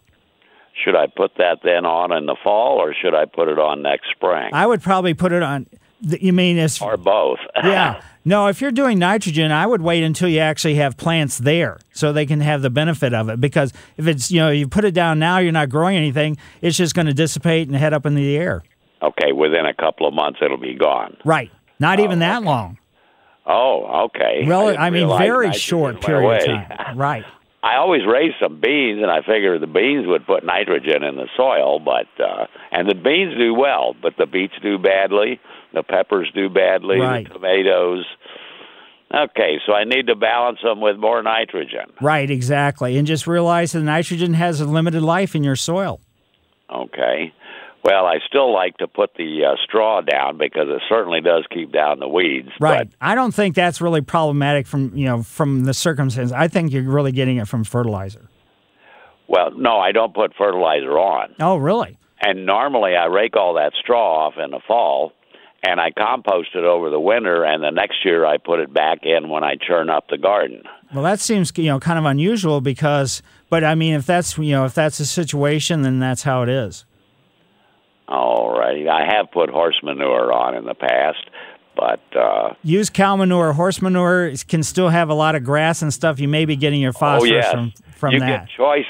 [0.84, 3.82] Should I put that then on in the fall, or should I put it on
[3.82, 5.66] next spring, I would probably put it on.
[6.02, 7.38] You mean as or both?
[7.56, 8.02] yeah.
[8.24, 12.12] No, if you're doing nitrogen, I would wait until you actually have plants there so
[12.12, 13.40] they can have the benefit of it.
[13.40, 16.76] Because if it's, you know, you put it down now, you're not growing anything, it's
[16.76, 18.62] just going to dissipate and head up into the air.
[19.02, 21.16] okay, within a couple of months it'll be gone.
[21.24, 21.50] Right.
[21.78, 22.78] Not even oh, that long.
[23.46, 24.44] Oh, okay.
[24.46, 26.96] Well, didn't I, mean, very short period of time.
[26.96, 27.24] Right.
[27.62, 31.28] I always raised some beans, and I figured the beans would put nitrogen in the
[31.36, 35.38] soil, but uh, and the beans do well, but the beets do badly,
[35.74, 37.28] the peppers do badly, Right.
[37.28, 38.06] the tomatoes.
[39.12, 41.92] Okay, so I need to balance them with more nitrogen.
[42.00, 42.96] Right, exactly.
[42.96, 46.00] And just realize that nitrogen has a limited life in your soil.
[46.72, 47.32] Okay.
[47.82, 51.72] Well, I still like to put the uh, straw down because it certainly does keep
[51.72, 52.50] down the weeds.
[52.60, 52.90] Right.
[53.00, 56.30] I don't think that's really problematic from, you know, from the circumstance.
[56.30, 58.28] I think you're really getting it from fertilizer.
[59.28, 61.34] Well, no, I don't put fertilizer on.
[61.40, 61.96] Oh, really?
[62.20, 65.12] And normally I rake all that straw off in the fall
[65.62, 69.00] and I compost it over the winter and the next year I put it back
[69.04, 70.62] in when I churn up the garden.
[70.92, 74.52] Well, that seems you know kind of unusual because, but I mean, if that's you
[74.52, 76.84] know if that's the situation, then that's how it is.
[78.10, 78.88] All righty.
[78.88, 81.24] I have put horse manure on in the past,
[81.76, 85.94] but uh Use cow manure, horse manure can still have a lot of grass and
[85.94, 86.18] stuff.
[86.18, 88.46] You may be getting your oh phosphorus yes, from from you that.
[88.46, 88.84] get choice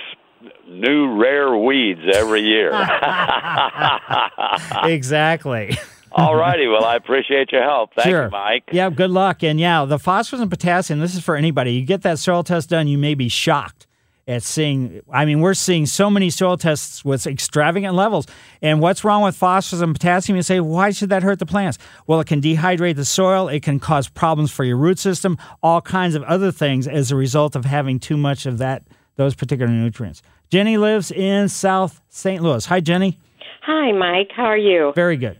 [0.66, 2.72] new rare weeds every year.
[4.85, 5.76] exactly.
[6.12, 6.66] All righty.
[6.66, 7.94] Well, I appreciate your help.
[7.94, 8.24] Thank sure.
[8.24, 8.64] you, Mike.
[8.72, 9.42] Yeah, good luck.
[9.42, 11.72] And yeah, the phosphorus and potassium, this is for anybody.
[11.72, 13.87] You get that soil test done, you may be shocked
[14.26, 15.00] at seeing.
[15.12, 18.26] I mean, we're seeing so many soil tests with extravagant levels.
[18.62, 20.37] And what's wrong with phosphorus and potassium?
[20.37, 21.78] You say, why should that hurt the plants?
[22.06, 25.80] Well, it can dehydrate the soil, it can cause problems for your root system, all
[25.80, 28.83] kinds of other things as a result of having too much of that.
[29.16, 30.22] those particular nutrients.
[30.50, 32.42] Jenny lives in South St.
[32.42, 32.64] Louis.
[32.66, 33.18] Hi, Jenny.
[33.62, 34.30] Hi, Mike.
[34.35, 34.92] How are you?
[34.94, 35.38] Very good.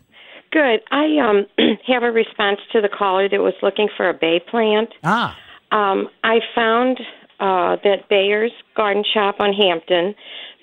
[0.53, 0.81] Good.
[0.91, 1.47] I um,
[1.87, 4.91] have a response to the caller that was looking for a bay plant.
[5.05, 5.37] Ah.
[5.73, 7.01] Um, I found
[7.41, 10.15] uh, that Bayer's Garden Shop on Hampton,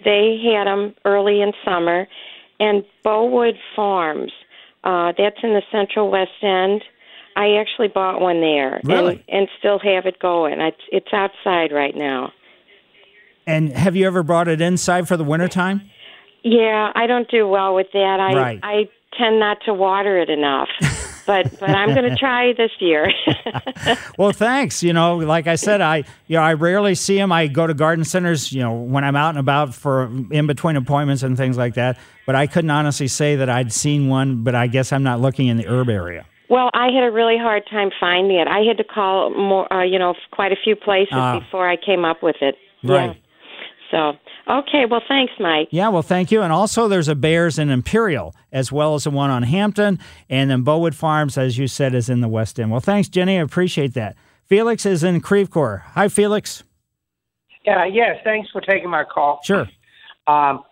[0.05, 2.07] they had them early in summer,
[2.59, 4.31] and Bowood Farms,
[4.83, 6.83] uh, that's in the Central West End.
[7.35, 9.23] I actually bought one there, Really?
[9.27, 10.59] and, and still have it going.
[10.61, 12.31] It's it's outside right now.
[13.45, 15.81] And have you ever brought it inside for the wintertime?
[16.43, 18.19] Yeah, I don't do well with that.
[18.19, 18.59] I Right.
[18.63, 20.69] I tend not to water it enough.
[21.27, 23.11] but but I'm going to try this year.
[24.17, 24.81] Well, thanks.
[24.81, 27.31] You know, like I said, I you know I rarely see them.
[27.31, 30.75] I go to garden centers, you know, when I'm out and about for in between
[30.75, 31.97] appointments and things like that.
[32.25, 34.43] But I couldn't honestly say that I'd seen one.
[34.43, 36.25] But I guess I'm not looking in the herb area.
[36.49, 38.47] well, I had a really hard time finding it.
[38.47, 41.39] I had to call more, uh, you know, quite a few places Ah.
[41.39, 42.55] before I came up with it.
[42.83, 43.11] Right.
[43.11, 43.13] Yeah.
[43.91, 44.17] So
[44.49, 45.69] okay, well, thanks, Mike.
[45.71, 46.41] Yeah, well, thank you.
[46.41, 50.49] And also, there's a Bears in Imperial, as well as the one on Hampton, and
[50.49, 52.71] then Bowood Farms, as you said, is in the West End.
[52.71, 53.38] Well, thanks, Jenny.
[53.38, 54.15] I appreciate that.
[54.45, 56.63] Felix is in Creve Hi, Felix.
[57.65, 58.17] Yeah, yes.
[58.23, 59.41] Thanks for taking my call.
[59.43, 59.67] Sure.
[60.25, 60.63] Um,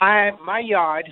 [0.00, 1.08] I my yard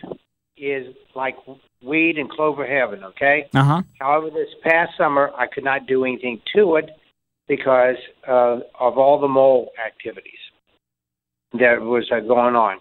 [0.56, 1.36] is like
[1.82, 3.04] weed and clover heaven.
[3.04, 3.48] Okay.
[3.54, 3.82] Uh huh.
[3.98, 6.90] However, this past summer I could not do anything to it
[7.48, 7.96] because
[8.28, 10.39] uh, of all the mole activities
[11.52, 12.78] that was uh, going on.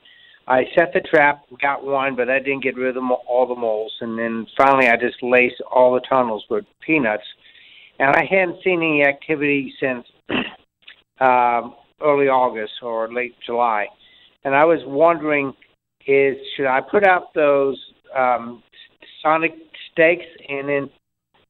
[0.47, 3.55] I set the trap, got one, but I didn't get rid of the, all the
[3.55, 3.93] moles.
[4.01, 7.23] And then finally, I just laced all the tunnels with peanuts.
[7.99, 10.05] And I hadn't seen any activity since
[11.19, 13.88] um, early August or late July.
[14.43, 15.53] And I was wondering,
[16.08, 17.77] is should I put out those
[18.17, 18.63] um,
[19.21, 19.53] sonic
[19.91, 20.89] stakes, and then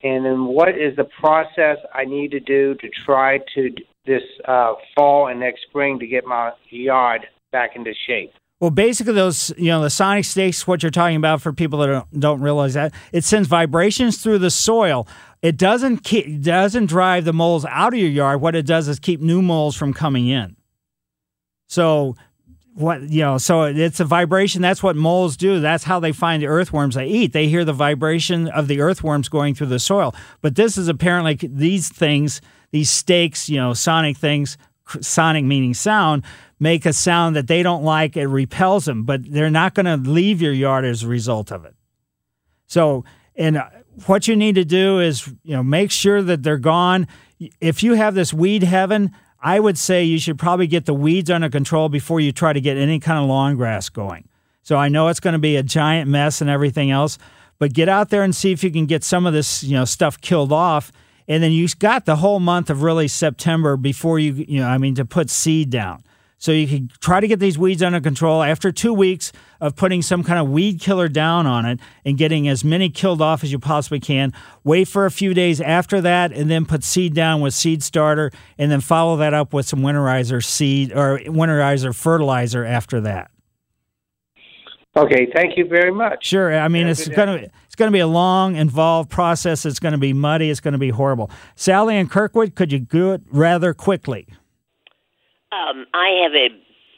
[0.02, 3.70] and then what is the process I need to do to try to
[4.10, 8.34] this uh, fall and next spring to get my yard back into shape?
[8.60, 10.68] Well, basically, those you know the sonic stakes.
[10.68, 14.40] What you're talking about for people that don't, don't realize that it sends vibrations through
[14.40, 15.08] the soil.
[15.42, 18.42] It doesn't keep, doesn't drive the moles out of your yard.
[18.42, 20.58] What it does is keep new moles from coming in.
[21.68, 22.18] So
[22.74, 26.42] what you know so it's a vibration that's what moles do that's how they find
[26.42, 30.16] the earthworms they eat they hear the vibration of the earthworms going through the soil
[30.42, 32.40] but this is apparently these things
[32.72, 34.58] these stakes you know sonic things
[35.02, 36.24] sonic meaning sound
[36.60, 39.98] make a sound that they don't like it repels them but they're not going to
[39.98, 41.76] leave your yard as a result of it
[42.68, 43.04] so
[43.36, 43.70] and uh,
[44.06, 47.08] what you need to do is you know make sure that they're gone
[47.62, 51.30] if you have this weed heaven I would say you should probably get the weeds
[51.30, 54.28] under control before you try to get any kind of lawn grass going.
[54.64, 57.18] So I know it's going to be a giant mess and everything else,
[57.58, 59.86] but get out there and see if you can get some of this, you know,
[59.86, 60.92] stuff killed off.
[61.30, 64.80] And then you've got the whole month of really September before you, you know, I
[64.80, 66.04] mean, to put seed down.
[66.40, 70.02] So you can try to get these weeds under control after two weeks of putting
[70.02, 73.52] some kind of weed killer down on it and getting as many killed off as
[73.52, 74.34] you possibly can.
[74.64, 78.32] Wait for a few days after that and then put seed down with seed starter
[78.58, 83.30] and then follow that up with some winterizer seed or winterizer fertilizer after that.
[85.00, 86.26] Okay, thank you very much.
[86.26, 86.58] Sure.
[86.58, 89.66] I mean, Have it's going to it's going to be a long, involved process.
[89.66, 90.50] It's going to be muddy.
[90.50, 91.32] It's going to be horrible.
[91.56, 94.28] Sally and Kirkwood, could you do it rather quickly?
[95.52, 96.50] Um, I have a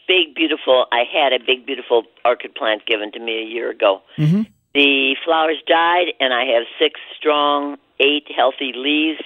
[0.08, 0.88] big, beautiful.
[0.92, 4.02] I had a big, beautiful orchid plant given to me a year ago.
[4.18, 4.44] Mm-hmm.
[4.74, 9.22] The flowers died, and I have six strong, eight healthy leaves,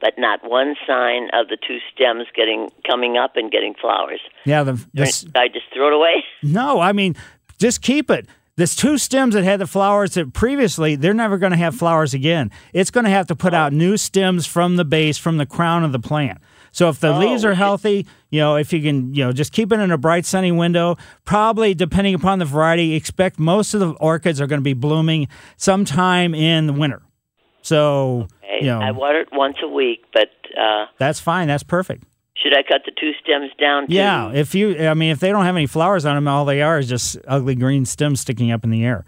[0.00, 4.20] but not one sign of the two stems getting coming up and getting flowers.
[4.44, 4.62] Yeah.
[4.62, 6.24] The, the, I just throw it away.
[6.42, 7.16] No, I mean,
[7.60, 8.26] just keep it.
[8.56, 12.12] This two stems that had the flowers that previously they're never going to have flowers
[12.12, 12.50] again.
[12.72, 15.84] It's going to have to put out new stems from the base, from the crown
[15.84, 16.38] of the plant.
[16.72, 19.72] So if the leaves are healthy, you know, if you can, you know, just keep
[19.72, 23.90] it in a bright sunny window, probably depending upon the variety, expect most of the
[23.94, 27.02] orchids are going to be blooming sometime in the winter.
[27.62, 28.28] So,
[28.60, 31.48] you know, I water it once a week, but uh, that's fine.
[31.48, 32.04] That's perfect.
[32.42, 33.86] Should I cut the two stems down?
[33.86, 36.44] To, Yeah, if you, I mean, if they don't have any flowers on them, all
[36.44, 39.04] they are is just ugly green stems sticking up in the air.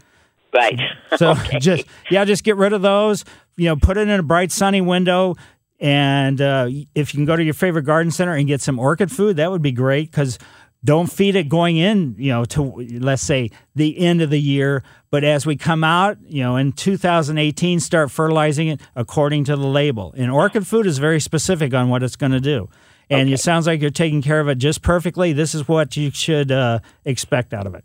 [0.52, 0.78] Right.
[1.18, 3.26] So just yeah, just get rid of those.
[3.56, 5.34] You know, put it in a bright sunny window.
[5.78, 9.12] And uh, if you can go to your favorite garden center and get some orchid
[9.12, 10.38] food, that would be great because
[10.84, 12.62] don't feed it going in, you know, to
[12.98, 14.82] let's say the end of the year.
[15.10, 19.66] But as we come out, you know, in 2018, start fertilizing it according to the
[19.66, 20.14] label.
[20.16, 22.70] And orchid food is very specific on what it's going to do.
[23.12, 25.32] And it sounds like you're taking care of it just perfectly.
[25.32, 27.84] This is what you should uh, expect out of it.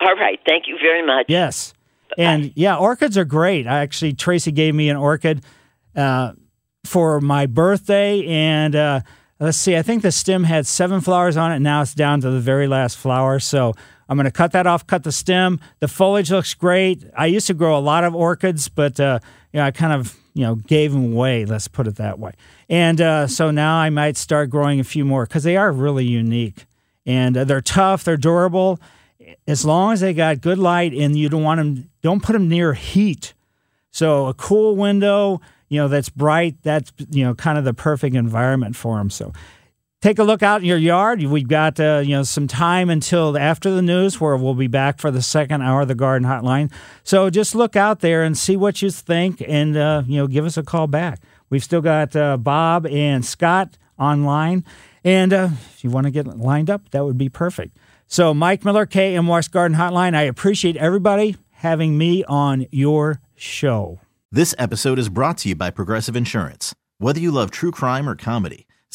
[0.00, 0.38] All right.
[0.46, 1.26] Thank you very much.
[1.28, 1.72] Yes.
[2.18, 3.66] And yeah, orchids are great.
[3.66, 5.42] I actually Tracy gave me an orchid
[5.94, 6.32] uh,
[6.84, 9.00] for my birthday, and uh,
[9.38, 11.58] let's see, I think the stem had seven flowers on it.
[11.58, 13.38] Now it's down to the very last flower.
[13.38, 13.74] So
[14.08, 15.60] I'm going to cut that off, cut the stem.
[15.80, 17.04] The foliage looks great.
[17.16, 19.18] I used to grow a lot of orchids, but uh,
[19.52, 21.46] you know, I kind of you know gave them away.
[21.46, 22.32] Let's put it that way.
[22.68, 26.04] And uh, so now I might start growing a few more because they are really
[26.04, 26.66] unique
[27.06, 28.04] and uh, they're tough.
[28.04, 28.78] They're durable.
[29.48, 32.50] As long as they got good light and you don't want them, don't put them
[32.50, 33.32] near heat.
[33.90, 36.56] So a cool window, you know, that's bright.
[36.62, 39.08] That's you know kind of the perfect environment for them.
[39.08, 39.32] So
[40.00, 41.22] take a look out in your yard.
[41.22, 44.98] We've got uh, you know some time until after the news where we'll be back
[44.98, 46.72] for the second hour of the Garden Hotline.
[47.02, 50.44] So just look out there and see what you think, and uh, you know give
[50.44, 51.20] us a call back.
[51.50, 54.64] We've still got uh, Bob and Scott online,
[55.04, 57.76] and uh, if you want to get lined up, that would be perfect.
[58.08, 60.14] So Mike Miller, KMOX Garden Hotline.
[60.14, 63.98] I appreciate everybody having me on your show.
[64.30, 66.74] This episode is brought to you by Progressive Insurance.
[66.98, 68.65] Whether you love true crime or comedy